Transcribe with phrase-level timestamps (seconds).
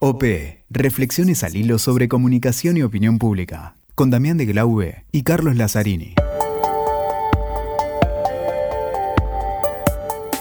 [0.00, 0.22] OP,
[0.70, 6.14] Reflexiones al hilo sobre comunicación y opinión pública, con Damián de Glaube y Carlos Lazzarini.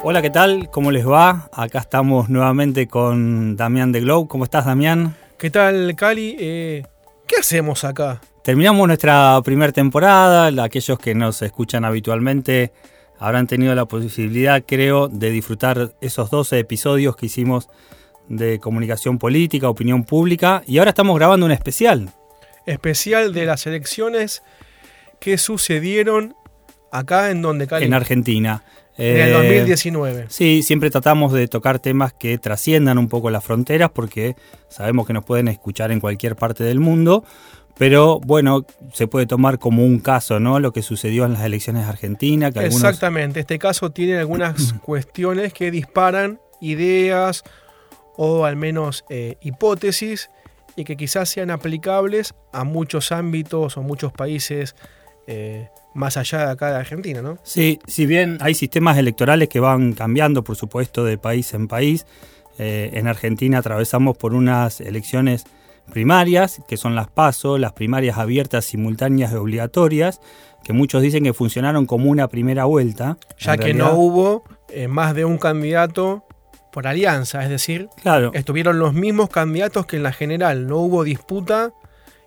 [0.03, 0.69] Hola, ¿qué tal?
[0.69, 1.49] ¿Cómo les va?
[1.51, 4.27] Acá estamos nuevamente con Damián de Globe.
[4.27, 5.15] ¿Cómo estás, Damián?
[5.39, 6.35] ¿Qué tal, Cali?
[6.37, 6.83] Eh,
[7.25, 8.21] ¿Qué hacemos acá?
[8.43, 10.63] Terminamos nuestra primera temporada.
[10.63, 12.73] Aquellos que nos escuchan habitualmente
[13.17, 17.69] habrán tenido la posibilidad, creo, de disfrutar esos 12 episodios que hicimos
[18.29, 22.09] de comunicación política, opinión pública, y ahora estamos grabando un especial.
[22.65, 24.43] Especial de las elecciones
[25.19, 26.35] que sucedieron
[26.91, 28.63] acá en donde En Argentina.
[28.97, 30.21] En el 2019.
[30.21, 34.35] Eh, sí, siempre tratamos de tocar temas que trasciendan un poco las fronteras porque
[34.69, 37.23] sabemos que nos pueden escuchar en cualquier parte del mundo,
[37.77, 40.59] pero bueno, se puede tomar como un caso, ¿no?
[40.59, 42.53] Lo que sucedió en las elecciones argentinas.
[42.53, 47.43] Que Exactamente, este caso tiene algunas cuestiones que disparan ideas
[48.17, 50.29] o al menos eh, hipótesis
[50.75, 54.75] y que quizás sean aplicables a muchos ámbitos o muchos países
[55.27, 57.37] eh, más allá de acá de Argentina, ¿no?
[57.43, 62.05] Sí, si bien hay sistemas electorales que van cambiando, por supuesto, de país en país,
[62.59, 65.45] eh, en Argentina atravesamos por unas elecciones
[65.91, 70.21] primarias, que son las PASO, las primarias abiertas, simultáneas y obligatorias,
[70.63, 73.17] que muchos dicen que funcionaron como una primera vuelta.
[73.37, 74.43] Ya que no hubo
[74.87, 76.26] más de un candidato
[76.77, 78.29] por alianza, es decir, claro.
[78.35, 81.73] estuvieron los mismos candidatos que en la general, no hubo disputa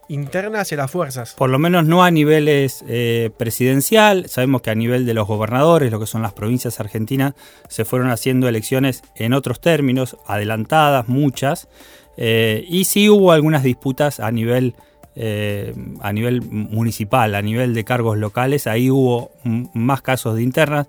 [0.09, 1.34] interna hacia las fuerzas.
[1.34, 5.93] Por lo menos no a niveles eh, presidencial, sabemos que a nivel de los gobernadores,
[5.93, 7.34] lo que son las provincias argentinas,
[7.69, 11.69] se fueron haciendo elecciones en otros términos, adelantadas, muchas,
[12.17, 14.75] eh, y sí hubo algunas disputas a nivel...
[15.17, 19.33] Eh, a nivel municipal, a nivel de cargos locales, ahí hubo
[19.75, 20.87] más casos de internas.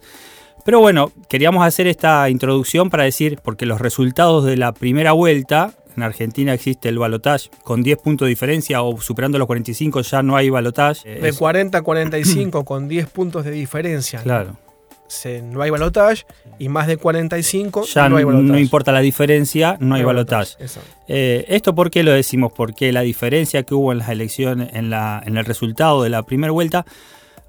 [0.63, 5.73] Pero bueno, queríamos hacer esta introducción para decir, porque los resultados de la primera vuelta,
[5.95, 10.23] en Argentina existe el balotage con 10 puntos de diferencia o superando los 45 ya
[10.23, 11.03] no hay balotage.
[11.19, 14.21] De 40 a 45 con 10 puntos de diferencia.
[14.21, 14.57] Claro.
[15.43, 16.25] no hay balotage
[16.59, 18.51] y más de 45 ya no hay balotage.
[18.51, 20.57] No importa la diferencia, no, hay balotage.
[21.07, 22.51] Eh, ¿Esto por qué lo decimos?
[22.55, 26.23] Porque la diferencia que hubo en las elecciones, en, la, en el resultado de la
[26.23, 26.85] primera vuelta,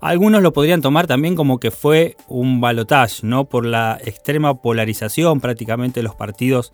[0.02, 3.44] algunos lo podrían tomar también como que fue un balotaje, ¿no?
[3.44, 6.72] Por la extrema polarización prácticamente de los partidos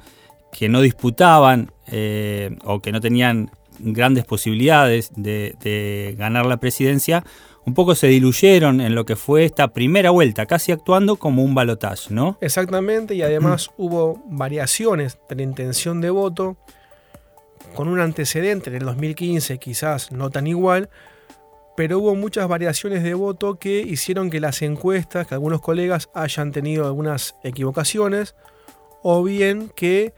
[0.51, 3.51] que no disputaban eh, o que no tenían
[3.81, 7.23] grandes posibilidades de, ganar la presidencia,
[7.67, 11.55] un poco se diluyeron en lo que fue esta primera vuelta, casi actuando como un
[11.55, 12.39] balotaje, ¿no?
[12.41, 16.57] Exactamente, y además hubo variaciones de la intención de voto
[17.75, 20.89] con un antecedente en el 2015, quizás no tan igual,
[21.79, 26.51] pero hubo muchas variaciones de voto que hicieron que las encuestas, que algunos colegas hayan
[26.51, 28.35] tenido algunas equivocaciones,
[29.05, 30.13] o bien que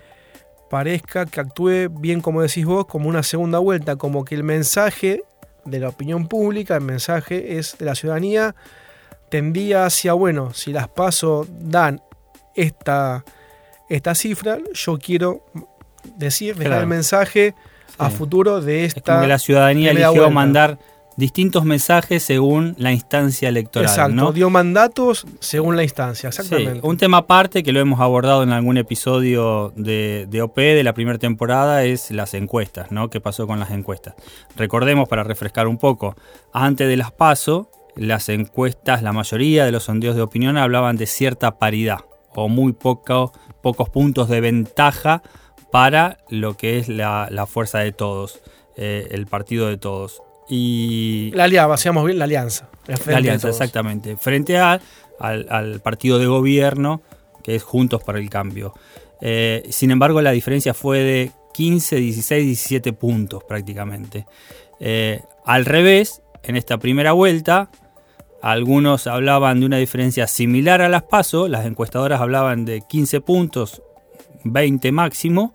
[0.70, 5.22] parezca que actúe bien, como decís vos, como una segunda vuelta, como que el mensaje
[5.66, 8.54] de la opinión pública, el mensaje es de la ciudadanía,
[9.28, 12.00] tendía hacia, bueno, si las paso dan
[12.54, 13.22] esta,
[13.90, 15.44] esta cifra, yo quiero
[16.16, 17.54] decir, dejar el mensaje
[17.98, 19.00] a futuro de esta...
[19.00, 20.78] Es como que la ciudadanía eligió mandar
[21.16, 23.88] distintos mensajes según la instancia electoral.
[23.88, 26.80] Exacto, dio mandatos según la instancia, exactamente.
[26.82, 31.18] un tema aparte que lo hemos abordado en algún episodio de, OP de la primera
[31.18, 33.10] temporada es las encuestas, ¿no?
[33.10, 34.14] ¿Qué pasó con las encuestas?
[34.56, 36.16] Recordemos, para refrescar un poco,
[36.52, 41.06] antes de las PASO, las encuestas, la mayoría de los sondeos de opinión hablaban de
[41.06, 42.00] cierta paridad
[42.34, 43.32] o muy poco,
[43.62, 45.22] pocos puntos de ventaja
[45.70, 48.40] para lo que es la, fuerza de todos,
[48.76, 52.68] eh, el partido de todos y la alianza, hacíamos bien la alianza.
[53.06, 54.16] La alianza, exactamente.
[54.16, 54.80] Frente a,
[55.20, 57.02] al, partido de gobierno,
[57.44, 58.74] que es Juntos para el Cambio.
[59.20, 64.26] Eh, sin embargo, la diferencia fue de 15, 16, 17 puntos prácticamente.
[64.80, 67.70] Eh, al revés, en esta primera vuelta,
[68.42, 73.82] algunos hablaban de una diferencia similar a las PASO, las encuestadoras hablaban de 15 puntos,
[74.42, 75.54] 20 máximo,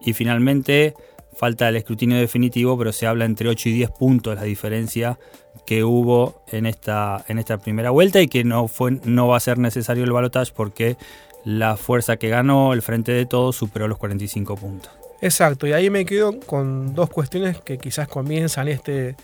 [0.00, 0.94] y finalmente
[1.36, 5.18] falta el escrutinio definitivo, pero se habla entre 8 y 10 puntos la diferencia
[5.66, 9.40] que hubo en esta, en esta primera vuelta y que no, fue, no va a
[9.40, 10.96] ser necesario el balotaje porque
[11.44, 14.90] la fuerza que ganó el Frente de Todos superó los 45 puntos.
[15.20, 19.16] Exacto, y ahí me quedo con dos cuestiones que quizás comienzan este,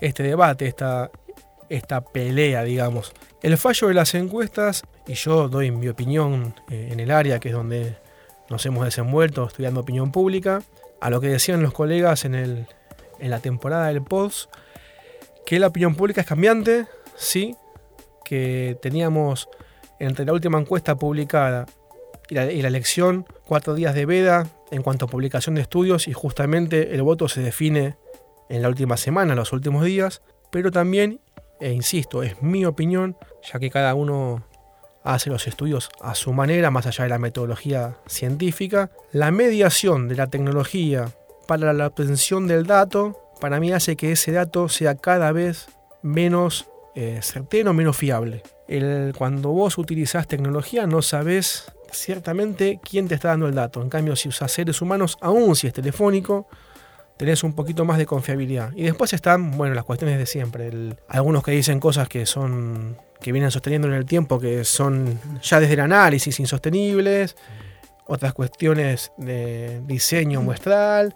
[0.00, 1.10] este debate, esta,
[1.68, 3.12] esta pelea, digamos.
[3.42, 7.48] El fallo de las encuestas, y yo doy mi opinión eh, en el área que
[7.48, 7.96] es donde
[8.48, 10.62] nos hemos desenvuelto estudiando opinión pública,
[11.00, 12.66] a lo que decían los colegas en, el,
[13.18, 14.50] en la temporada del post,
[15.46, 16.86] que la opinión pública es cambiante,
[17.16, 17.56] sí,
[18.24, 19.48] que teníamos
[19.98, 21.66] entre la última encuesta publicada
[22.28, 26.94] y la, elección cuatro días de veda en cuanto a publicación de estudios y justamente
[26.94, 27.96] el voto se define
[28.48, 31.20] en la última semana, en los últimos días, pero también,
[31.60, 33.16] e insisto, es mi opinión,
[33.52, 34.44] ya que cada uno
[35.02, 40.16] hace los estudios a su manera, más allá de la metodología científica, la mediación de
[40.16, 41.10] la tecnología
[41.46, 45.68] para la obtención del dato, para mí hace que ese dato sea cada vez
[46.02, 48.42] menos eh, certero, menos fiable.
[48.68, 53.82] El, cuando vos utilizás tecnología no sabés ciertamente quién te está dando el dato.
[53.82, 56.46] En cambio, si usas seres humanos, aún si es telefónico,
[57.20, 58.72] tenés un poquito más de confiabilidad.
[58.74, 60.70] Y después están, bueno, las cuestiones de siempre.
[61.06, 65.60] algunos que dicen cosas que son que vienen sosteniendo en el tiempo, que son ya
[65.60, 67.36] desde el análisis insostenibles,
[68.06, 71.14] otras cuestiones de diseño muestral,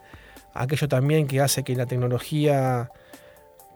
[0.53, 2.91] aquello también que hace que la tecnología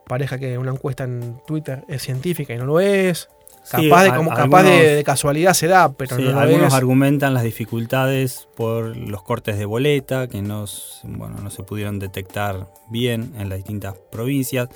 [0.07, 3.31] parezca que una encuesta en Twitter es científica y no lo es.
[3.71, 9.23] Capaz, de, como, capaz de, casualidad se da, pero algunos argumentan las dificultades por los
[9.23, 10.65] cortes de boleta que no,
[11.05, 14.69] bueno, no se pudieron detectar bien en las distintas provincias.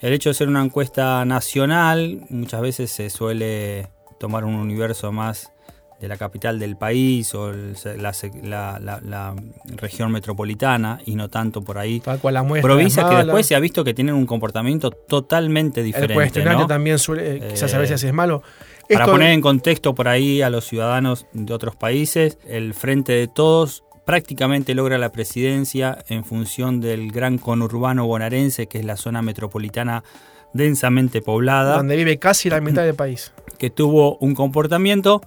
[0.00, 3.88] El hecho de ser una encuesta nacional, muchas veces se suele
[4.18, 5.52] tomar un universo más
[6.00, 9.34] de la capital del país o la,
[9.76, 14.14] región metropolitana y no tanto por ahí provincias que después se ha visto que tienen
[14.14, 16.14] un comportamiento totalmente diferente.
[16.14, 18.42] El cuestionario también suele, eh, quizás a veces es malo.
[18.88, 23.28] Para poner en contexto por ahí a los ciudadanos de otros países, el Frente de
[23.28, 29.22] Todos prácticamente logra la presidencia en función del gran conurbano bonaerense, que es la zona
[29.22, 30.02] metropolitana
[30.52, 31.76] densamente poblada.
[31.76, 33.32] Donde vive casi la mitad del país.
[33.60, 35.20] Que tuvo un comportamiento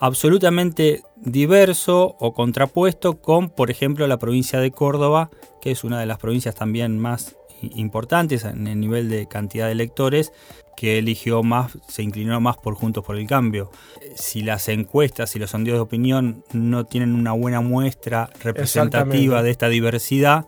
[0.00, 5.30] absolutamente diverso o contrapuesto con, por ejemplo, la provincia de Córdoba,
[5.60, 9.72] que es una de las provincias también más importantes en el nivel de cantidad de
[9.72, 10.32] electores,
[10.76, 13.70] que eligió más, se inclinó más por Juntos por el Cambio.
[14.16, 19.50] Si las encuestas y los sondeos de opinión no tienen una buena muestra representativa de
[19.50, 20.46] esta diversidad,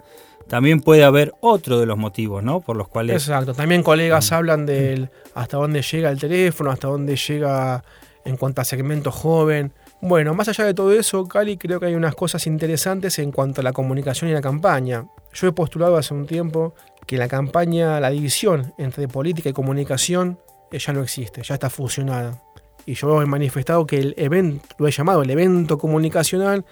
[0.49, 2.61] también puede haber otro de los motivos, ¿no?
[2.61, 3.17] Por los cuales.
[3.17, 3.53] Exacto.
[3.53, 7.85] También colegas hablan de hasta dónde llega el teléfono, hasta dónde llega
[8.25, 9.73] en cuanto a segmento joven.
[10.01, 13.61] Bueno, más allá de todo eso, Cali, creo que hay unas cosas interesantes en cuanto
[13.61, 15.07] a la comunicación y la campaña.
[15.33, 16.75] Yo he postulado hace un tiempo
[17.07, 20.39] que la campaña, la división entre política y comunicación
[20.71, 22.43] eh, ya no existe, ya está fusionada.
[22.85, 26.65] Y yo he manifestado que el evento, lo he llamado el evento comunicacional,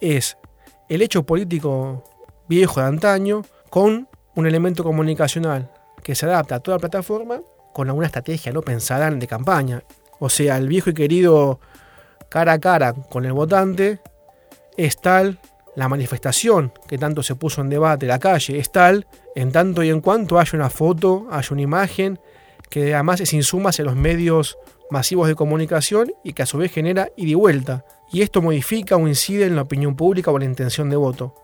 [0.00, 0.36] es
[0.88, 2.04] el hecho político
[2.48, 5.70] viejo de antaño con un elemento comunicacional
[6.02, 7.40] que se adapta a toda la plataforma
[7.72, 9.82] con alguna estrategia no pensada de campaña.
[10.18, 11.60] O sea, el viejo y querido
[12.28, 14.00] cara a cara con el votante
[14.76, 15.38] es tal
[15.74, 19.90] la manifestación que tanto se puso en debate, la calle, es tal en tanto y
[19.90, 22.18] en cuanto haya una foto, haya una imagen,
[22.70, 24.58] que además es insuma en los medios
[24.90, 27.84] masivos de comunicación y que a su vez genera ida y vuelta.
[28.10, 31.34] Y esto modifica o incide en la opinión pública o la intención de voto.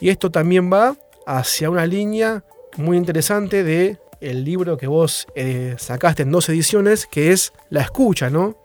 [0.00, 0.96] Y esto también va
[1.26, 2.44] hacia una línea
[2.76, 7.82] muy interesante de el libro que vos eh, sacaste en dos ediciones, que es la
[7.82, 8.56] escucha, ¿no?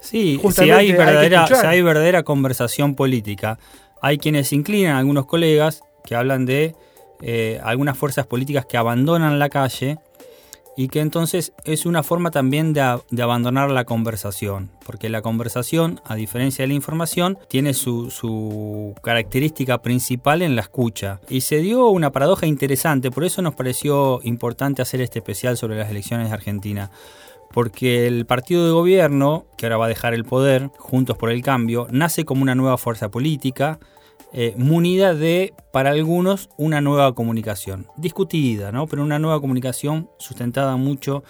[0.00, 3.58] Sí, si hay, verdadera, si hay verdadera conversación política
[4.02, 6.74] hay quienes inclinan, algunos colegas, que hablan de
[7.22, 9.98] eh, algunas fuerzas políticas que abandonan la calle
[10.76, 12.80] y que entonces es una forma también de,
[13.22, 19.82] abandonar la conversación, porque la conversación, a diferencia de la información, tiene su, su, característica
[19.82, 21.20] principal en la escucha.
[21.28, 25.76] Y se dio una paradoja interesante, por eso nos pareció importante hacer este especial sobre
[25.76, 26.90] las elecciones de Argentina.
[27.52, 31.42] Porque el partido de gobierno, que ahora va a dejar el poder, Juntos por el
[31.42, 33.78] Cambio, nace como una nueva fuerza política,
[34.32, 37.86] eh, munida de, para algunos, una nueva comunicación.
[37.96, 38.86] Discutida, ¿no?
[38.86, 41.22] Pero una nueva comunicación sustentada mucho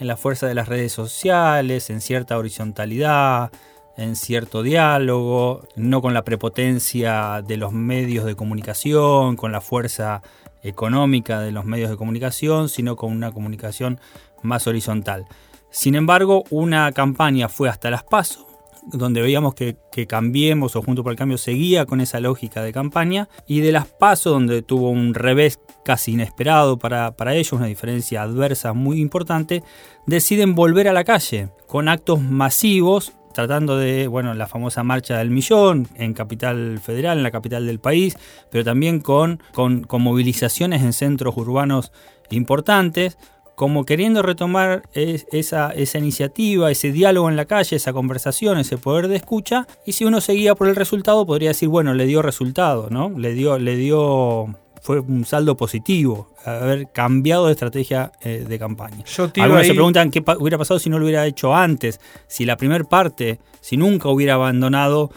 [0.00, 3.50] en la fuerza de las redes sociales, en cierta horizontalidad,
[3.96, 10.22] en cierto diálogo, no con la prepotencia de los medios de comunicación, con la fuerza
[10.62, 14.00] económica de los medios de comunicación, sino con una comunicación
[14.42, 15.26] más horizontal.
[15.70, 18.47] Sin embargo, una campaña fue hasta las PASO,
[18.92, 19.76] donde veíamos que,
[20.06, 23.86] Cambiemos o Junto por el Cambio seguía con esa lógica de campaña, y de las
[23.88, 29.64] PASO, donde tuvo un revés casi inesperado para, para ellos, una diferencia adversa muy importante,
[30.06, 35.30] deciden volver a la calle con actos masivos tratando de, bueno, la famosa marcha del
[35.30, 38.16] millón en Capital Federal, en la capital del país,
[38.50, 41.92] pero también con, con, con movilizaciones en centros urbanos
[42.30, 43.16] importantes,
[43.58, 49.08] como queriendo retomar esa, esa, iniciativa, ese diálogo en la calle, esa conversación, ese poder
[49.08, 52.86] de escucha, y si uno seguía por el resultado, podría decir, bueno, le dio resultado,
[52.88, 53.10] ¿no?
[53.18, 59.02] Le dio, le dio, fue un saldo positivo, haber cambiado de estrategia eh, de campaña.
[59.42, 61.98] Algunos se preguntan qué hubiera pasado si no lo hubiera hecho antes,
[62.28, 65.10] si la primera parte, si nunca hubiera abandonado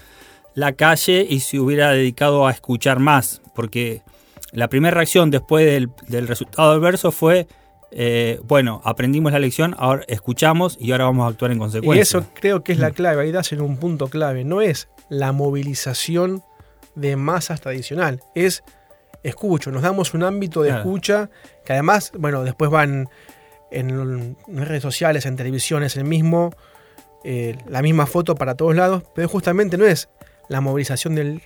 [0.56, 4.02] la calle y se hubiera dedicado a escuchar más, porque
[4.52, 7.46] la primera reacción después del, del resultado adverso fue,
[7.92, 12.00] eh, bueno, aprendimos la lección, ahora escuchamos y ahora vamos a actuar en consecuencia.
[12.00, 14.88] Y eso creo que es la clave, ahí das en un punto clave, no es
[15.10, 16.42] la movilización
[16.96, 18.64] de masas tradicional, es
[19.24, 20.84] escucho, nos damos un ámbito de Claro.
[20.84, 21.30] escucha
[21.66, 23.10] que además, bueno, después van
[23.72, 23.90] en,
[24.48, 26.52] en redes sociales, en televisiones, el mismo,
[27.24, 30.10] eh, la misma foto para todos lados, pero justamente no es
[30.50, 31.42] la movilización del,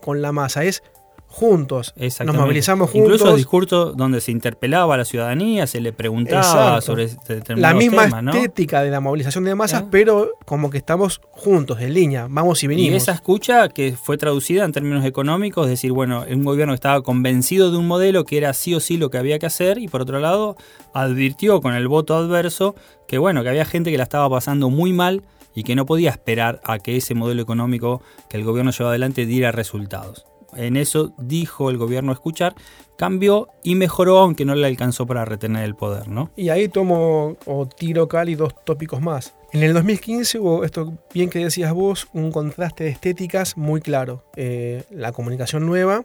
[0.00, 0.82] con la masa, es
[1.30, 1.94] juntos.
[2.24, 3.36] Nos movilizamos Incluso juntos.
[3.36, 6.80] discursos donde se interpelaba a la ciudadanía, se le preguntaba Exacto.
[6.80, 8.32] sobre este La determinados misma temas, ¿no?
[8.32, 9.86] estética de la movilización de masas, ¿Eh?
[9.90, 13.02] pero como que estamos juntos, en línea, vamos y Y venimos.
[13.02, 17.02] esa escucha que fue traducida en términos económicos, es decir, bueno, un gobierno que estaba
[17.02, 19.86] convencido de un modelo que era sí o sí lo que había que hacer y
[19.86, 20.56] por otro lado
[20.94, 22.74] advirtió con el voto adverso
[23.06, 25.22] que bueno, que había gente que la estaba pasando muy mal
[25.54, 29.26] y que no podía esperar a que ese modelo económico que el gobierno llevaba adelante
[29.26, 30.24] diera resultados.
[30.66, 32.54] En eso dijo el gobierno escuchar,
[32.96, 36.30] cambió y mejoró aunque no le alcanzó para retener el poder, ¿no?
[36.36, 39.34] Y ahí tomo o tiro cali dos tópicos más.
[39.52, 44.24] En el 2015 hubo esto bien que decías vos, un contraste de estéticas muy claro.
[44.36, 46.04] Eh, la comunicación nueva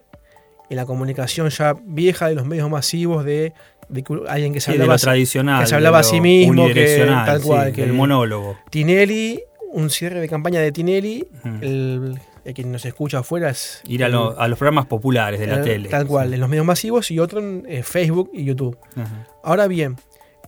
[0.69, 3.53] y la comunicación ya vieja de los medios masivos de,
[3.89, 5.61] de alguien que se Sí, de hablaba lo tradicional.
[5.61, 8.55] que se de hablaba a sí mismo, que tal sí, cual, que- el monólogo.
[8.69, 9.41] Tinelli,
[9.73, 11.27] un cierre de campaña de Tinelli,
[11.61, 15.47] el, el quien nos escucha afuera es Ir a, lo- a los programas populares de
[15.47, 15.89] la el- tele.
[15.89, 16.33] Tal cual, Sí.
[16.35, 18.77] en los medios masivos y otro en eh, Facebook y YouTube.
[18.95, 19.27] Ajá.
[19.43, 19.95] Ahora bien,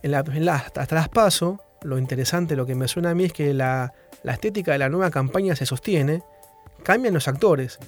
[0.02, 3.24] en la, en la- hasta las paso, lo interesante, lo que me suena a mí
[3.24, 6.22] es que la, la estética de la nueva campaña se sostiene,
[6.82, 7.78] cambian los actores.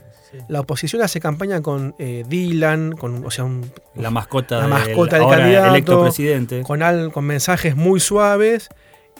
[0.49, 5.19] La oposición hace campaña con eh, Dylan, con, o sea, un- La mascota, La mascota
[5.19, 6.63] del candidato, electo presidente.
[6.63, 8.69] con, al- con mensajes muy suaves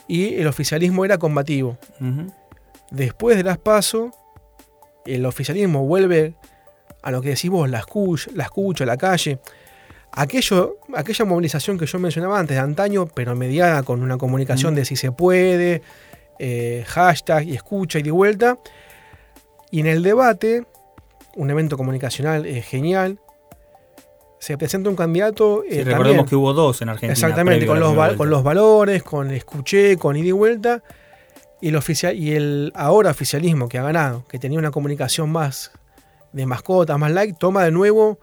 [0.07, 1.77] y el oficialismo era combativo.
[2.91, 4.11] Después de las paso,
[5.05, 6.33] el oficialismo vuelve
[7.01, 9.39] a lo que decís vos, la escucha, la, escucha, la calle.
[10.11, 14.75] Aquello, aquella movilización que yo mencionaba antes de antaño, pero mediada con una comunicación Mm.
[14.77, 15.81] de si se puede,
[16.39, 18.57] eh, hashtag y escucha y de vuelta.
[19.71, 20.65] Y en el debate,
[21.35, 23.19] un evento comunicacional eh, genial,
[24.39, 25.63] se presenta un candidato.
[25.63, 27.11] eh, Sí, también- recordemos que hubo dos en Argentina.
[27.13, 30.81] Exactamente, con los, con los valores, con escuché, con ida y vuelta.
[31.61, 35.71] Y el, oficial, y el ahora oficialismo que ha ganado, que tenía una comunicación más
[36.31, 38.19] de mascotas, más like, toma de nuevo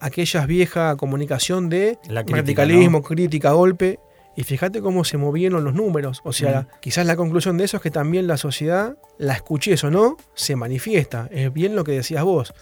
[0.00, 3.98] aquella vieja comunicación de La crítica, radicalismo, crítica, golpe.
[4.36, 6.20] Y fíjate cómo se movieron los números.
[6.24, 6.66] O sea, Mm.
[6.80, 10.54] quizás la conclusión de eso es que también la sociedad, la escuches o no, se
[10.54, 11.28] manifiesta.
[11.32, 12.54] Es bien lo que decías vos.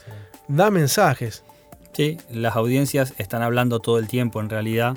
[0.49, 1.45] Da mensajes.
[1.93, 4.97] Sí, las audiencias están hablando todo el tiempo en realidad.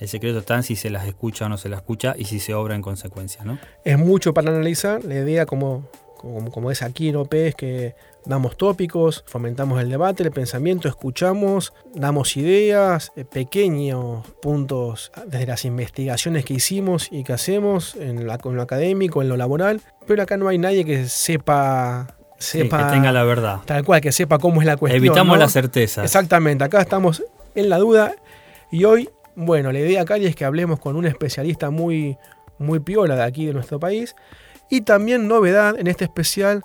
[0.00, 2.40] El secreto está en si se las escucha o no se las escucha y si
[2.40, 3.58] se obra en consecuencia, ¿no?
[3.84, 5.04] es mucho para analizar.
[5.04, 7.94] La idea, como, como, como es aquí en OP, es que
[8.28, 15.64] damos tópicos, fomentamos el debate, el pensamiento, escuchamos, damos ideas, eh, pequeños puntos desde las
[15.64, 19.80] investigaciones que hicimos y que hacemos en, la, en lo académico, en lo laboral.
[20.06, 22.14] Pero acá no hay nadie que sepa.
[22.38, 23.60] Sí, sepa que tenga la verdad.
[23.64, 25.02] Tal cual, que sepa cómo es la cuestión.
[25.02, 25.42] Evitamos ¿no?
[25.42, 26.04] la certeza.
[26.04, 27.24] Exactamente, acá estamos
[27.54, 28.14] en la duda
[28.70, 29.08] y hoy,
[29.40, 32.16] bueno, la idea acá es que hablemos con un especialista muy,
[32.58, 34.16] muy piola de aquí de nuestro país
[34.68, 36.62] y también novedad en este especial,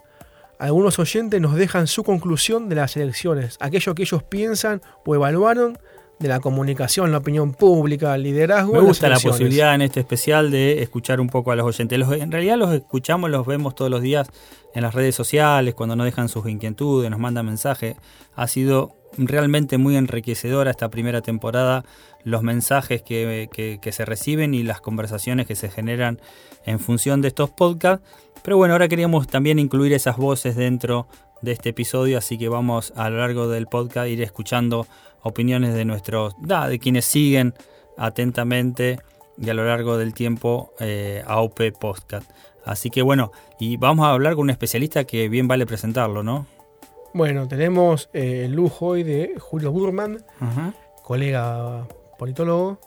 [0.60, 5.78] algunos oyentes nos dejan su conclusión de las elecciones, aquello que ellos piensan o evaluaron
[6.20, 8.74] de la comunicación, la opinión pública, el liderazgo.
[8.74, 12.00] Me gusta la posibilidad en este especial de escuchar un poco a los oyentes.
[12.00, 14.30] Los- en realidad los escuchamos, los vemos todos los días
[14.74, 17.98] en las redes sociales, cuando nos dejan sus inquietudes, nos mandan mensajes.
[18.36, 21.84] Ha sido realmente muy enriquecedora esta primera temporada,
[22.24, 26.20] los mensajes que, se reciben y las conversaciones que se generan
[26.66, 28.06] en función de estos podcasts.
[28.44, 31.08] Pero bueno, ahora queríamos también incluir esas voces dentro
[31.42, 34.88] de este episodio, así que vamos a lo largo del podcast ir escuchando
[35.22, 37.54] opiniones de nuestros, de quienes siguen
[37.98, 39.00] atentamente
[39.38, 41.24] y a lo largo del tiempo eh,
[41.80, 42.30] Podcast.
[42.66, 46.48] Así que bueno, y vamos a hablar con un especialista que bien vale presentarlo, ¿no?
[47.14, 50.74] Bueno, tenemos eh, el lujo hoy de Julio Burman, Ajá.
[51.04, 52.80] colega politólogo,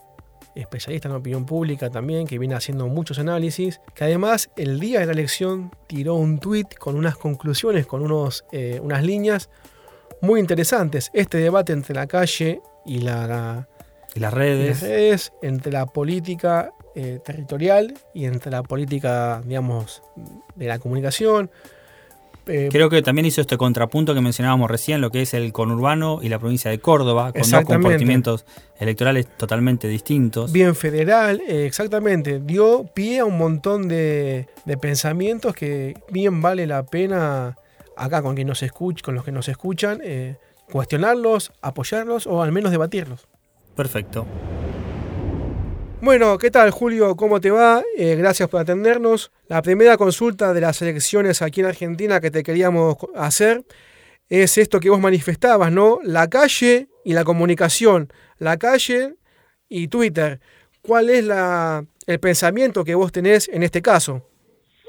[0.54, 5.06] especialista en opinión pública también, que viene haciendo muchos análisis, que además el día de
[5.06, 9.48] la elección tiró un tweet con unas conclusiones, con unos, eh, unas líneas
[10.22, 11.10] muy interesantes.
[11.12, 13.68] Este debate entre la calle y, la,
[14.14, 14.68] Y las y redes.
[14.68, 20.02] las redes, entre la política eh, territorial y entre la política, digamos,
[20.54, 21.50] de la comunicación.
[22.46, 26.20] Eh, Creo que también hizo este contrapunto que mencionábamos recién, lo que es el conurbano
[26.22, 28.44] y la provincia de Córdoba, con dos compartimientos
[28.78, 30.52] electorales totalmente distintos.
[30.52, 36.66] bien federal, eh, exactamente, dio pie a un montón de, de pensamientos que bien vale
[36.66, 37.56] la pena
[37.96, 40.36] acá con, quien nos escucha, con los que nos escuchan, eh,
[40.70, 43.26] cuestionarlos, apoyarlos o al menos debatirlos.
[43.74, 44.26] Perfecto.
[46.02, 47.16] Bueno, ¿qué tal Julio?
[47.16, 47.82] ¿Cómo te va?
[47.96, 49.32] Eh, gracias por atendernos.
[49.48, 53.64] La primera consulta de las elecciones aquí en Argentina que te queríamos hacer
[54.28, 55.98] es esto que vos manifestabas, ¿no?
[56.02, 58.12] La calle y la comunicación.
[58.38, 59.14] La calle
[59.70, 60.38] y Twitter.
[60.82, 64.22] ¿Cuál es la, el pensamiento que vos tenés en este caso?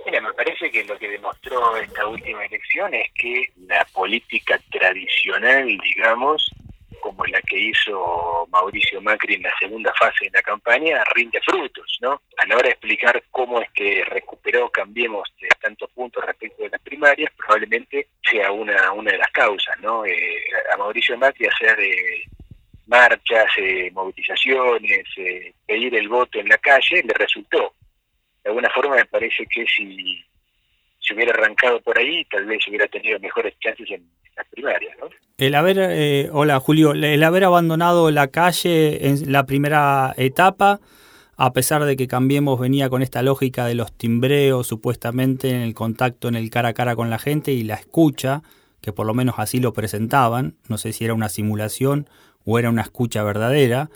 [0.06, 5.68] Mira, me parece que lo que demostró esta última elección es que la política tradicional,
[5.84, 6.52] digamos,
[7.08, 11.98] como la que hizo Mauricio Macri en la segunda fase de la campaña, rinde frutos,
[12.02, 12.22] ¿no?
[12.36, 16.70] A la hora de explicar cómo es que recuperó Cambiemos de tantos puntos respecto de
[16.70, 20.06] las primarias, probablemente sea una, una de las causas, ¿no?
[20.06, 22.24] Eh, a Mauricio Macri hacer eh,
[22.88, 27.74] marchas, eh, movilizaciones, eh, pedir el voto en la calle, le resultó.
[28.44, 30.22] De alguna forma me parece que si
[31.00, 34.04] se hubiera arrancado por ahí, tal vez hubiera tenido mejores chances en
[35.38, 40.80] El haber, eh, hola Julio, el haber abandonado la calle en la primera etapa,
[41.36, 45.76] a pesar de que Cambiemos venía con esta lógica de los timbreos, supuestamente en el
[45.76, 48.42] contacto en el cara a cara con la gente y la escucha,
[48.82, 52.10] que por lo menos así lo presentaban, no sé si era una simulación
[52.46, 53.90] o era una escucha verdadera,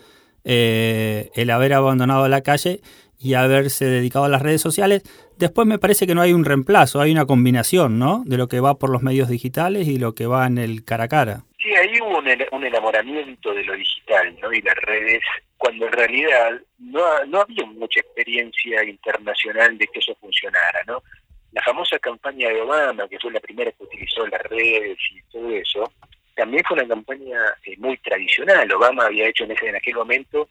[0.44, 2.82] eh, el haber abandonado la calle
[3.22, 5.04] y haberse dedicado a las redes sociales.
[5.38, 8.24] Después me parece que no hay un reemplazo, hay una combinación, ¿no?
[8.26, 11.06] De lo que va por los medios digitales y lo que va en el cara
[11.06, 11.44] a cara.
[11.60, 14.52] Sí, ahí hubo un, enamoramiento de lo digital, ¿no?
[14.52, 15.22] Y las redes,
[15.58, 21.04] cuando en realidad no, no había mucha experiencia internacional de que eso funcionara, ¿no?
[21.52, 25.52] La famosa campaña de Obama, que fue la primera que utilizó las redes y todo
[25.52, 25.92] eso,
[26.36, 28.72] también fue una campaña eh, muy tradicional.
[28.72, 30.48] Obama había hecho en, ese, en aquel momento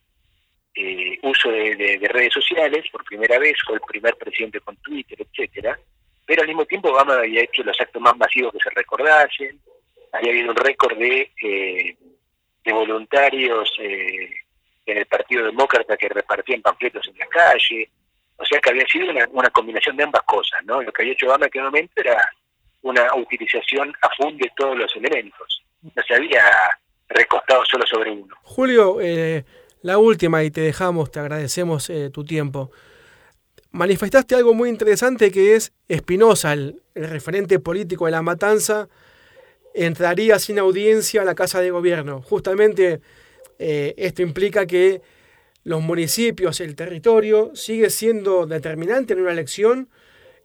[0.74, 5.78] eh, uso de, redes sociales por primera vez, fue el primer presidente con Twitter, etcétera,
[6.26, 9.60] pero al mismo tiempo Obama había hecho los actos más masivos que se recordasen,
[10.12, 11.96] había habido un récord de, eh,
[12.64, 17.88] de voluntarios en el Partido Demócrata que repartían panfletos en la calle,
[18.36, 20.82] o sea que había sido una, una combinación de ambas cosas, ¿no?
[20.82, 22.32] Lo que había hecho Obama en aquel momento era
[22.82, 26.44] una utilización a fondo de todos los elementos no se había
[27.08, 28.34] recostado solo sobre uno.
[28.42, 29.44] Julio, eh,
[29.82, 32.70] la última y te dejamos, te agradecemos eh, tu tiempo.
[33.72, 38.88] Manifestaste algo muy interesante que es Espinosa, el, referente político de la matanza,
[39.74, 42.20] entraría sin audiencia a la Casa de Gobierno.
[42.20, 43.00] Justamente
[43.58, 45.00] eh, esto implica que
[45.62, 49.88] los municipios, el territorio, sigue siendo determinante en una elección.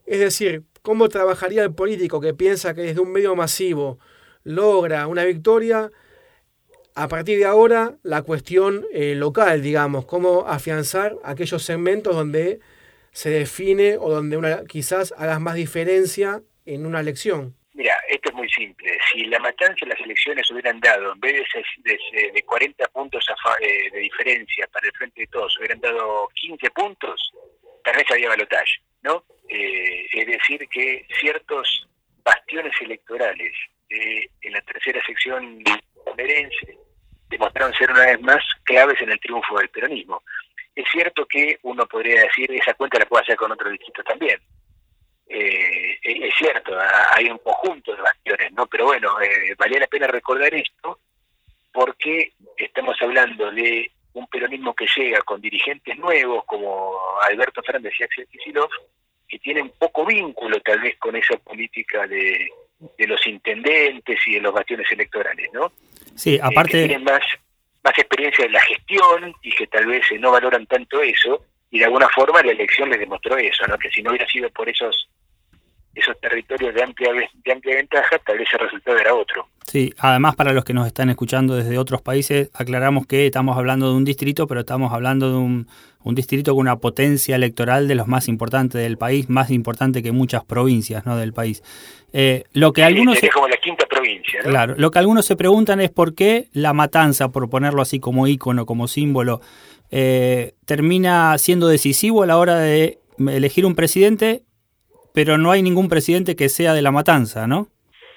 [0.06, 3.98] Es decir, cómo trabajaría el político que piensa que desde un medio masivo
[4.44, 5.90] logra una victoria,
[6.96, 12.58] a partir de ahora la cuestión eh, local, digamos, cómo afianzar aquellos segmentos donde
[13.12, 17.54] se define o donde una, quizás hagas más diferencia en una elección.
[17.74, 18.98] Mira, esto es muy simple.
[19.12, 21.42] Si la matanza en las elecciones hubieran dado, en vez
[21.84, 21.98] de,
[22.32, 23.26] de, 40 puntos
[23.60, 27.32] eh, de diferencia para el frente de todos, hubieran dado 15 puntos,
[27.84, 29.22] tal vez había balotaje, ¿no?
[29.50, 31.86] Eh, es decir, que ciertos
[32.24, 33.52] bastiones electorales
[33.90, 35.62] eh, en la tercera sección
[36.06, 36.85] bonaerense
[37.28, 40.22] demostraron ser una vez más claves en el triunfo del peronismo.
[40.74, 44.38] Es cierto que uno podría decir, esa cuenta la puede hacer con otro distrito también.
[45.28, 46.76] Eh, es cierto,
[47.14, 48.66] hay un conjunto de bastiones, ¿no?
[48.66, 51.00] Pero bueno, eh, valía la pena recordar esto
[51.72, 58.04] porque estamos hablando de un peronismo que llega con dirigentes nuevos como Alberto Fernández y
[58.04, 58.70] Axel Kicillof,
[59.28, 62.48] que tienen poco vínculo tal vez con esa política de,
[62.96, 65.72] de los intendentes y de los bastiones electorales, ¿no?
[66.16, 66.84] Sí, aparte...
[66.84, 67.22] Eh, tienen más,
[67.84, 71.78] más experiencia en la gestión y que tal vez eh, no valoran tanto eso, y
[71.78, 73.78] de alguna forma la elección les demostró eso, ¿no?
[73.78, 75.08] Que si no hubiera sido por esos
[75.96, 79.48] esos territorios de amplia, de amplia ventaja, tal vez el resultado era otro.
[79.66, 83.90] Sí, además para los que nos están escuchando desde otros países, aclaramos que estamos hablando
[83.90, 85.66] de un distrito, pero estamos hablando de un,
[86.04, 90.12] un distrito con una potencia electoral de los más importantes del país, más importante que
[90.12, 91.16] muchas provincias ¿no?
[91.16, 91.62] del país.
[92.12, 94.40] Eh, lo que algunos es como la quinta provincia.
[94.44, 94.50] ¿no?
[94.50, 98.28] Claro, lo que algunos se preguntan es por qué la matanza, por ponerlo así como
[98.28, 99.40] ícono, como símbolo,
[99.90, 104.45] eh, termina siendo decisivo a la hora de elegir un presidente
[105.16, 107.68] pero no hay ningún presidente que sea de la matanza, ¿no?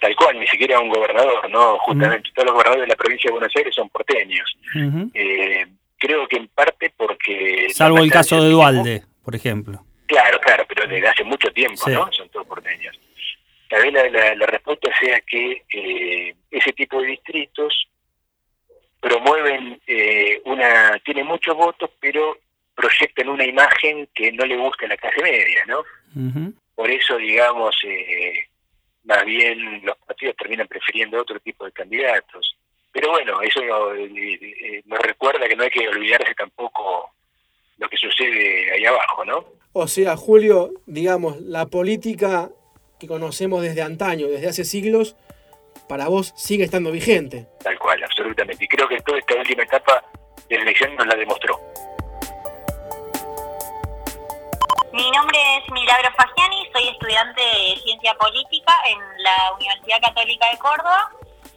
[0.01, 1.77] Tal cual, ni siquiera un gobernador, ¿no?
[1.77, 4.57] Justamente todos los gobernadores de la provincia de Buenos Aires son porteños.
[5.13, 5.65] Eh,
[5.97, 7.67] creo que en parte porque...
[7.73, 9.81] Salvo el caso de Dualde, por ejemplo.
[10.07, 12.11] Claro, claro, pero desde hace mucho tiempo, ¿no?
[12.11, 12.99] Son todos porteños.
[13.69, 17.87] Tal vez la, respuesta sea que eh, ese tipo de distritos
[18.99, 20.99] promueven eh, una...
[21.05, 22.37] tienen muchos votos, pero
[22.75, 25.85] proyectan una imagen que no le gusta a la clase media, ¿no?
[26.79, 28.47] Por eso, digamos, eh,
[29.03, 32.55] más bien los partidos terminan prefiriendo otro tipo de candidatos.
[32.93, 33.61] Pero bueno, eso
[33.95, 37.11] eh, eh, nos recuerda que no hay que olvidarse tampoco
[37.79, 39.45] lo que sucede ahí abajo, ¿no?
[39.73, 42.49] O sea, Julio, digamos, la política
[42.97, 45.17] que conocemos desde antaño, desde hace siglos,
[45.89, 47.45] para vos sigue estando vigente.
[47.61, 48.63] Tal cual, absolutamente.
[48.63, 50.01] Y creo que toda esta última etapa
[50.47, 51.59] de la elección nos la demostró.
[54.99, 60.57] Mi nombre es Milagro Fagiani, soy estudiante de Ciencia Política en la Universidad Católica de
[60.57, 61.09] Córdoba.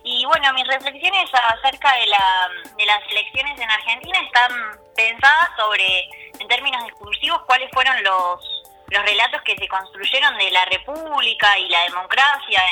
[0.04, 4.52] Y bueno, mis reflexiones acerca de, la, de las elecciones en Argentina están
[4.94, 10.64] pensadas sobre, en términos discursivos, cuáles fueron los, los relatos que se construyeron de la
[10.66, 12.62] República y la democracia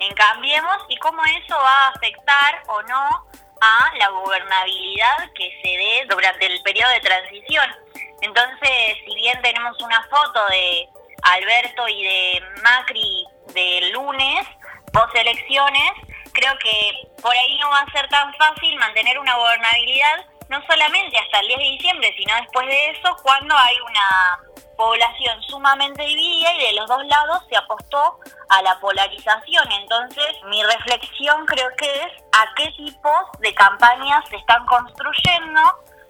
[0.00, 3.26] en, en Cambiemos y cómo eso va a afectar o no
[3.60, 7.85] a la gobernabilidad que se dé durante el periodo de transición.
[8.26, 10.88] Entonces, si bien tenemos una foto de
[11.22, 14.44] Alberto y de Macri del lunes,
[14.92, 15.92] post elecciones,
[16.32, 21.16] creo que por ahí no va a ser tan fácil mantener una gobernabilidad, no solamente
[21.18, 24.38] hasta el 10 de diciembre, sino después de eso, cuando hay una
[24.76, 29.70] población sumamente dividida y de los dos lados se apostó a la polarización.
[29.72, 35.60] Entonces, mi reflexión creo que es a qué tipos de campañas se están construyendo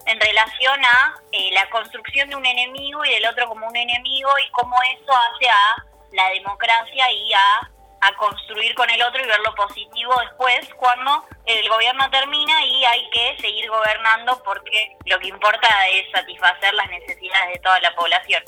[0.06, 4.30] en relación a eh, la construcción de un enemigo y del otro como un enemigo
[4.44, 9.26] y cómo eso hace a la democracia y a, a construir con el otro y
[9.26, 15.18] ver lo positivo después cuando el gobierno termina y hay que seguir gobernando porque lo
[15.18, 18.42] que importa es satisfacer las necesidades de toda la población.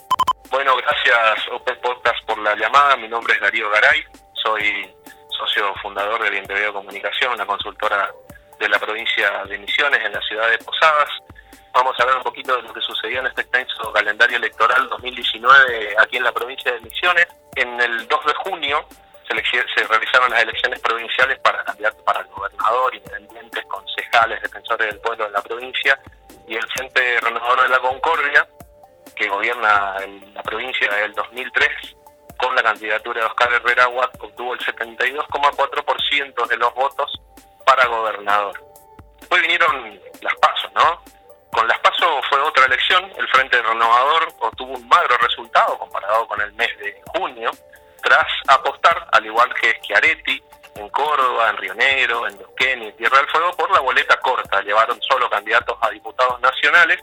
[0.51, 2.97] Bueno, gracias Open Podcast por la llamada.
[2.97, 4.95] Mi nombre es Darío Garay, soy
[5.37, 8.11] socio fundador de Bien Comunicación, una consultora
[8.59, 11.09] de la provincia de Misiones en la ciudad de Posadas
[11.73, 15.97] vamos a hablar un poquito de lo que sucedió en este extenso calendario electoral 2019
[15.99, 17.27] aquí en la provincia de Misiones.
[17.57, 18.87] En el 2 de junio
[19.75, 25.25] se, realizaron las elecciones provinciales para candidatos para el gobernador, intendentes, concejales, defensores del pueblo
[25.27, 26.01] de la provincia
[26.47, 28.49] y el Frente Renovador de la Concordia,
[29.15, 29.97] que gobierna
[30.33, 31.97] la provincia desde el 2003,
[32.39, 37.21] con la candidatura de Oscar Herrera obtuvo el 72,4% de los votos
[37.67, 38.65] para gobernador.
[39.19, 41.03] Después vinieron las pasos, ¿no?
[41.53, 46.41] Con las PASO fue otra elección, el Frente Renovador obtuvo un magro resultado comparado con
[46.41, 47.51] el mes de junio,
[48.03, 50.43] tras apostar, al igual que Schiaretti,
[50.77, 54.63] en Córdoba, en Río Negro, en Dosquén y Tierra del Fuego, por la boleta corta.
[54.63, 57.03] Llevaron solo candidatos a diputados nacionales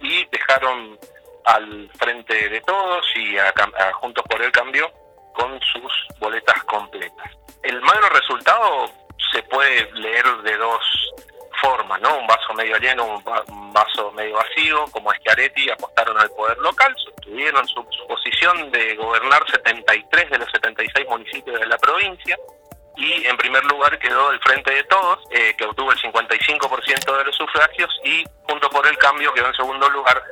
[0.00, 0.98] y dejaron
[1.44, 3.52] al Frente de Todos y a,
[3.94, 4.90] Juntos por el Cambio
[5.34, 7.30] con sus boletas completas.
[7.62, 8.90] El magro resultado
[9.32, 11.12] se puede leer de dos
[11.60, 12.18] forma, ¿no?
[12.18, 17.66] Un vaso medio lleno, un, vaso medio vacío, como Schiaretti apostaron al poder local, sostuvieron
[17.68, 22.36] su, posición de gobernar 73 de los 76 municipios de la provincia
[22.96, 27.24] y en primer lugar quedó el Frente de Todos, eh, que obtuvo el 55% de
[27.24, 30.22] los sufragios y junto por el cambio quedó en segundo lugar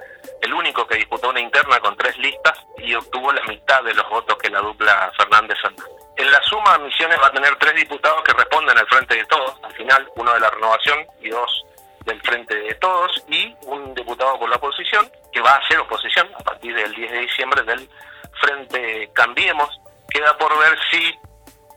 [0.43, 4.09] el único que disputó una interna con tres listas y obtuvo la mitad de los
[4.09, 5.87] votos que la dupla Fernández Fernández.
[6.17, 9.55] En la suma, Misiones va a tener tres diputados que responden al Frente de Todos,
[9.63, 11.65] al final, uno de la renovación y dos
[12.05, 16.29] del Frente de Todos, y un diputado por la oposición, que va a ser oposición
[16.35, 17.89] a partir del 10 de diciembre del
[18.41, 19.81] Frente Cambiemos.
[20.11, 21.15] Queda por ver si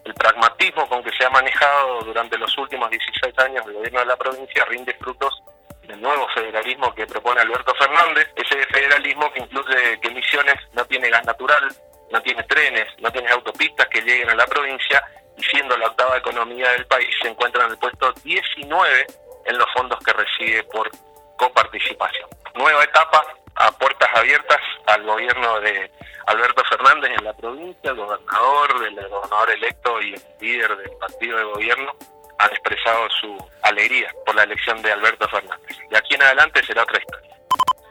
[0.05, 4.05] el pragmatismo con que se ha manejado durante los últimos 16 años el gobierno de
[4.05, 5.41] la provincia rinde frutos
[5.83, 11.09] del nuevo federalismo que propone Alberto Fernández, ese federalismo que incluye que Misiones no tiene
[11.09, 11.69] gas natural,
[12.11, 15.03] no tiene trenes, no tiene autopistas que lleguen a la provincia
[15.37, 19.07] y siendo la octava economía del país se encuentra en el puesto 19
[19.45, 20.89] en los fondos que recibe por
[21.37, 22.29] coparticipación.
[22.55, 23.25] Nueva etapa
[23.61, 25.91] a puertas abiertas al gobierno de
[26.25, 31.37] Alberto Fernández en la provincia, el gobernador, el gobernador electo y el líder del partido
[31.37, 31.95] de gobierno
[32.39, 35.77] han expresado su alegría por la elección de Alberto Fernández.
[35.89, 37.35] De aquí en adelante será otra historia.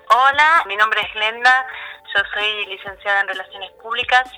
[0.08, 1.66] Hola, mi nombre es Glenda,
[2.14, 4.30] yo soy licenciada en Relaciones Públicas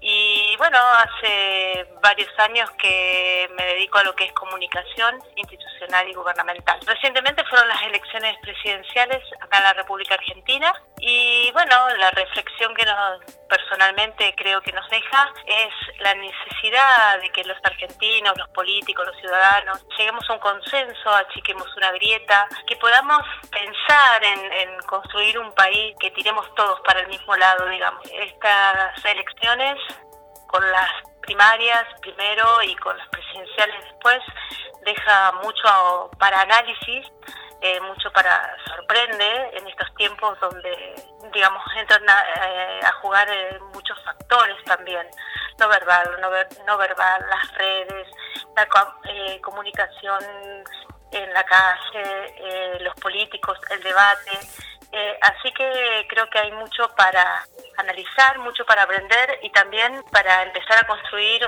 [0.00, 6.14] y bueno, hace varios años que me dedico a lo que es comunicación institucional y
[6.14, 6.78] gubernamental.
[6.86, 12.84] Recientemente fueron las elecciones presidenciales acá en la República Argentina y bueno, la reflexión que
[12.84, 19.06] nos personalmente creo que nos deja es la necesidad de que los argentinos, los políticos,
[19.06, 25.38] los ciudadanos, lleguemos a un consenso, achiquemos una grieta, que podamos pensar en, en construir
[25.38, 28.02] un país que tiremos todos para el mismo lado, digamos.
[28.12, 29.76] Estas elecciones
[30.46, 30.90] con las
[31.22, 34.18] primarias primero y con las presidenciales después
[34.84, 37.06] deja mucho para análisis
[37.60, 40.94] eh, mucho para sorprende en estos tiempos donde,
[41.32, 45.04] digamos, entran a, eh, jugar eh, muchos factores también,
[45.58, 48.06] no verbal, no, verbal, las redes,
[48.54, 48.68] la
[49.40, 50.22] comunicación
[51.10, 54.38] en la calle, los políticos, el debate.
[55.20, 57.46] Así que creo que hay mucho para
[57.76, 61.42] analizar, mucho para aprender y también para empezar a construir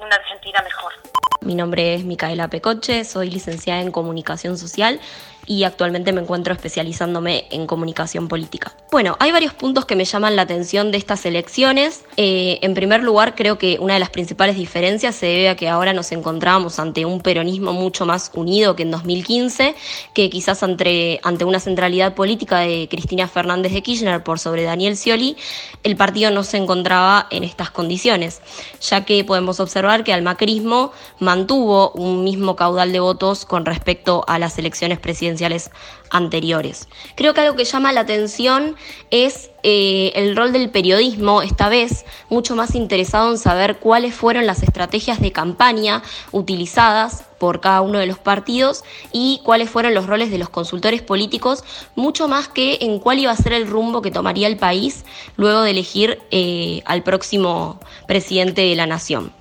[0.00, 0.92] una Argentina mejor.
[1.40, 5.00] Mi nombre es Micaela Pecoche, soy licenciada en Comunicación Social
[5.46, 8.72] y actualmente me encuentro especializándome en comunicación política.
[8.92, 12.02] Bueno, hay varios puntos que me llaman la atención de estas elecciones.
[12.16, 15.68] Eh, en primer lugar, creo que una de las principales diferencias se debe a que
[15.68, 19.76] ahora nos encontramos ante un peronismo mucho más unido que en 2015,
[20.12, 24.96] que quizás ante, ante una centralidad política de Cristina Fernández de Kirchner por sobre Daniel
[24.96, 25.36] Scioli,
[25.84, 28.42] el partido no se encontraba en estas condiciones,
[28.80, 34.24] ya que podemos observar que al macrismo mantuvo un mismo caudal de votos con respecto
[34.26, 35.70] a las elecciones presidenciales
[36.10, 36.88] anteriores.
[37.14, 38.76] Creo que algo que llama la atención
[39.10, 44.46] es eh, el rol del periodismo, esta vez mucho más interesado en saber cuáles fueron
[44.46, 50.06] las estrategias de campaña utilizadas por cada uno de los partidos y cuáles fueron los
[50.06, 51.64] roles de los consultores políticos,
[51.96, 55.04] mucho más que en cuál iba a ser el rumbo que tomaría el país
[55.36, 59.32] luego de elegir eh, al próximo presidente de la nación.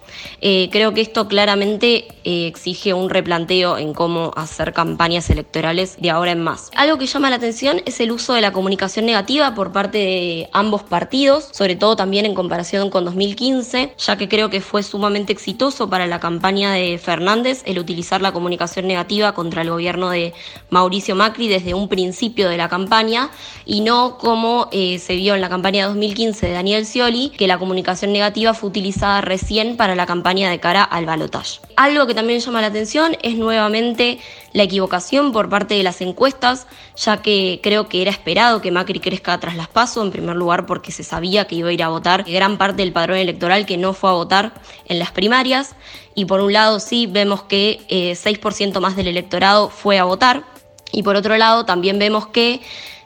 [0.41, 6.09] Eh, creo que esto claramente eh, exige un replanteo en cómo hacer campañas electorales de
[6.09, 6.71] ahora en más.
[6.75, 10.49] Algo que llama la atención es el uso de la comunicación negativa por parte de
[10.53, 15.33] ambos partidos, sobre todo también en comparación con 2015, ya que creo que fue sumamente
[15.33, 20.33] exitoso para la campaña de Fernández el utilizar la comunicación negativa contra el gobierno de
[20.69, 23.29] Mauricio Macri desde un principio de la campaña
[23.65, 27.47] y no como eh, se vio en la campaña de 2015 de Daniel Scioli, que
[27.47, 31.59] la comunicación negativa fue utilizada recién para la campaña de cara al balotaje.
[31.75, 34.17] Algo que también llama la atención es nuevamente
[34.53, 38.99] la equivocación por parte de las encuestas, ya que creo que era esperado que Macri
[38.99, 41.89] crezca tras las pasos, en primer lugar porque se sabía que iba a ir a
[41.89, 44.53] votar gran parte del padrón electoral que no fue a votar
[44.85, 45.75] en las primarias,
[46.15, 50.43] y por un lado sí vemos que 6% eh, más del electorado fue a votar,
[50.91, 52.61] y por otro lado también vemos que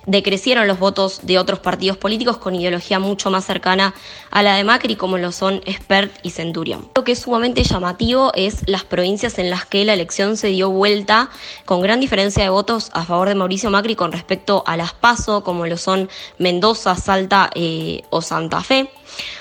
[0.06, 3.94] decrecieron los votos de otros partidos políticos con ideología mucho más cercana
[4.32, 6.90] a la de Macri, como lo son Spert y Centurion.
[6.96, 10.70] Lo que es sumamente llamativo es las provincias en las que la elección se dio
[10.70, 11.30] vuelta
[11.66, 15.44] con gran diferencia de votos a favor de Mauricio Macri con respecto a las PASO,
[15.44, 18.90] como lo son Mendoza, Salta eh, o Santa Fe.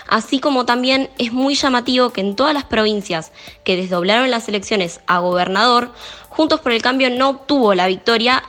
[0.07, 3.33] Así como también es muy llamativo que en todas las provincias
[3.65, 5.91] que desdoblaron las elecciones a gobernador,
[6.35, 8.43] Juntos por el Cambio no obtuvo la victoria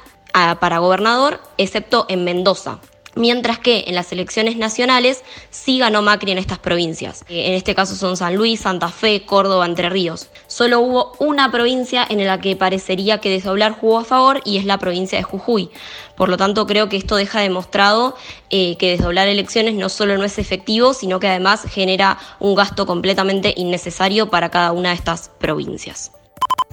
[0.60, 2.80] para gobernador, excepto en Mendoza.
[3.16, 7.24] Mientras que en las elecciones nacionales sí ganó Macri en estas provincias.
[7.30, 10.30] Eh, en este caso son San Luis, Santa Fe, Córdoba, Entre Ríos.
[10.48, 14.66] Solo hubo una provincia en la que parecería que desdoblar jugó a favor y es
[14.66, 15.70] la provincia de Jujuy.
[16.18, 18.16] Por lo tanto, creo que esto deja demostrado
[18.50, 22.88] eh, que desdoblar elecciones no solo no es efectivo, sino que además genera un gasto
[22.88, 26.12] completamente innecesario para cada una de estas provincias.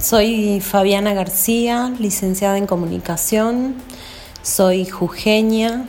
[0.00, 3.74] Soy Fabiana García, licenciada en comunicación,
[4.40, 5.84] soy jujeña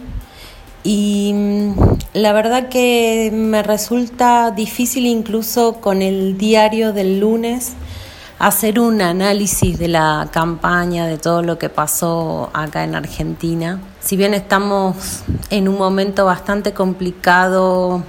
[0.83, 1.75] y mm,
[2.15, 7.71] la verdad que me resulta difícil incluso con el diario del lunes
[8.37, 13.79] hacer un análisis de la campaña, de todo lo que pasó acá en Argentina.
[14.01, 18.03] Si bien estamos en un momento bastante complicado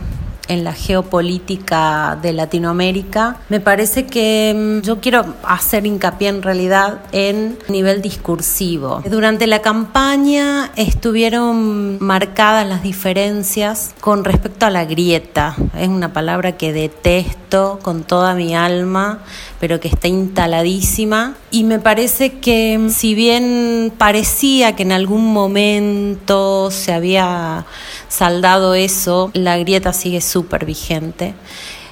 [0.48, 3.36] en la geopolítica de Latinoamérica.
[3.48, 9.02] Me parece que mm, yo quiero hacer hincapié en realidad en nivel discursivo.
[9.08, 15.54] Durante la campaña estuvieron marcadas las diferencias con respecto a la grieta.
[15.78, 19.20] Es una palabra que detesto con toda mi alma,
[19.60, 21.34] pero que está instaladísima.
[21.50, 27.64] Y me parece que mm, si bien parecía que en algún momento se había
[28.08, 31.34] saldado eso, la grieta sigue súper vigente.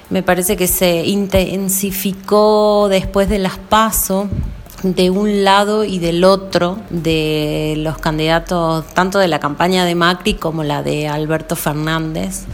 [0.09, 4.27] Me parece que se intensificó después de las pasos
[4.83, 10.35] de un lado y del otro de los candidatos, tanto de la campaña de Macri
[10.35, 12.45] como la de Alberto Fernández.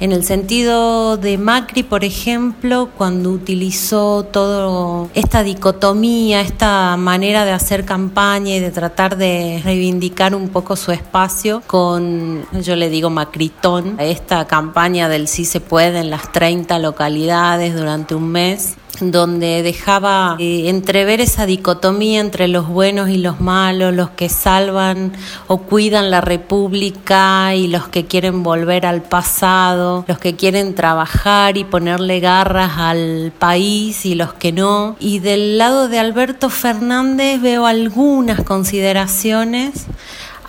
[0.00, 7.52] En el sentido de Macri, por ejemplo, cuando utilizó toda esta dicotomía, esta manera de
[7.52, 13.10] hacer campaña y de tratar de reivindicar un poco su espacio con, yo le digo
[13.10, 19.62] Macritón, esta campaña del sí se puede en las 30 localidades durante un mes, donde
[19.62, 25.12] dejaba eh, entrever esa dicotomía entre los buenos y los malos, los que salvan
[25.46, 31.56] o cuidan la república y los que quieren volver al pasado, los que quieren trabajar
[31.56, 34.96] y ponerle garras al país y los que no.
[35.00, 39.86] Y del lado de Alberto Fernández veo algunas consideraciones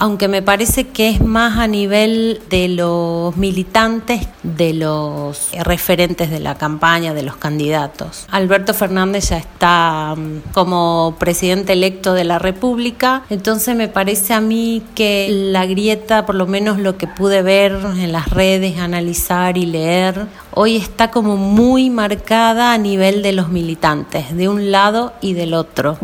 [0.02, 6.40] aunque me parece que es más a nivel de los militantes, de los referentes de
[6.40, 8.26] la campaña, de los candidatos.
[8.32, 14.42] Alberto Fernández ya está mm, como presidente electo de la República, entonces me parece a
[14.42, 19.56] mí que la grieta, por lo menos lo que pude ver en las redes, analizar
[19.56, 25.14] y leer, hoy está como muy marcada a nivel de los militantes, de un lado
[25.22, 26.00] y del otro.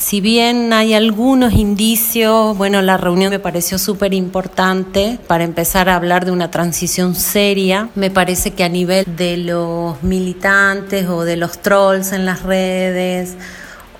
[0.00, 5.94] Si bien hay algunos indicios, bueno, la reunión me pareció súper importante para empezar a
[5.94, 7.90] hablar de una transición seria.
[7.94, 13.36] Me parece que a nivel de los militantes o de los trolls en las redes,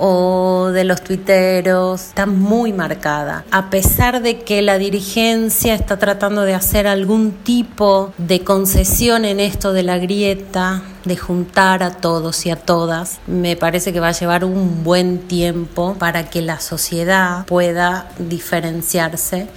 [0.03, 3.45] o de los tuiteros está muy marcada.
[3.51, 9.41] A pesar de que la dirigencia está tratando de hacer algún tipo de concesión en
[9.41, 14.09] esto de la grieta, de juntar a todos y a todas, me parece que va
[14.09, 19.49] a llevar un buen tiempo para que la sociedad pueda diferenciarse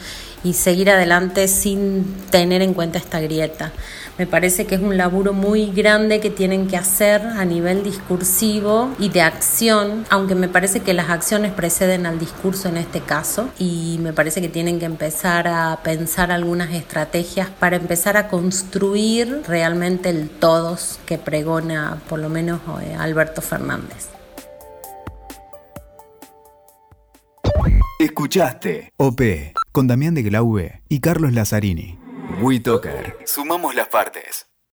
[0.44, 3.72] y seguir adelante sin tener en cuenta esta grieta.
[4.20, 8.94] Me parece que es un laburo muy grande que tienen que hacer a nivel discursivo
[9.00, 13.50] y de acción, aunque me parece que las acciones preceden al discurso en este caso
[13.58, 19.42] y me parece que tienen que empezar a pensar algunas estrategias para empezar a construir
[19.48, 24.10] realmente el todos que pregona por lo menos eh, Alberto Fernández.
[28.00, 29.22] Escuchaste OP
[29.72, 32.03] con Damián de Glaube y Carlos Lazzarini.
[33.26, 34.53] Sumamos las partes.